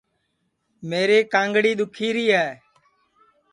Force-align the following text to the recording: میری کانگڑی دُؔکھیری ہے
میری 0.89 1.19
کانگڑی 1.33 1.71
دُؔکھیری 1.79 2.25
ہے 2.35 2.47